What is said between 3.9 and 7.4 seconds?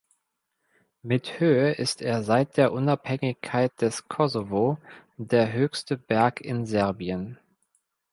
Kosovo der höchste Berg in Serbien.